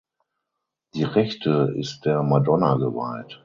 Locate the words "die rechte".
0.95-1.75